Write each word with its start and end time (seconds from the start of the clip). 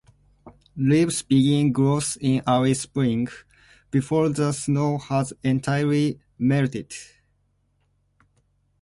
Leaves 0.77 1.21
begin 1.21 1.71
growth 1.71 2.17
in 2.21 2.41
early 2.47 2.73
spring, 2.73 3.27
before 3.91 4.29
the 4.29 4.51
snow 4.51 4.97
has 4.97 5.31
entirely 5.43 6.19
melted. 6.39 6.91